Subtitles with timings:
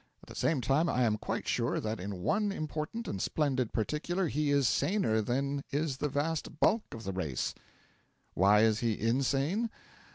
[0.23, 4.29] At the same time, I am quite sure that in one important and splendid particular
[4.29, 7.53] he is saner than is the vast bulk of the race.
[8.33, 9.69] Why is he insane?